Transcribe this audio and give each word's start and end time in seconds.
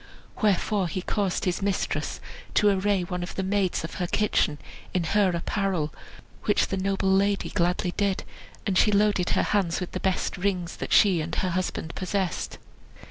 Wherefore 0.41 0.87
he 0.87 1.03
caused 1.03 1.45
his 1.45 1.61
mistress 1.61 2.19
to 2.55 2.69
array 2.69 3.03
one 3.03 3.21
of 3.21 3.35
the 3.35 3.43
maids 3.43 3.83
of 3.83 3.93
her 4.01 4.07
kitchen 4.07 4.57
in 4.95 5.03
her 5.03 5.29
apparel; 5.29 5.93
which 6.45 6.69
the 6.69 6.77
noble 6.77 7.11
lady 7.11 7.49
gladly 7.51 7.91
did, 7.97 8.23
and 8.65 8.79
she 8.79 8.91
loaded 8.91 9.29
her 9.37 9.43
hands 9.43 9.79
with 9.79 9.91
the 9.91 9.99
best 9.99 10.37
rings 10.39 10.77
that 10.77 10.91
she 10.91 11.21
and 11.21 11.35
her 11.35 11.51
husband 11.51 11.93
possessed. 11.93 12.57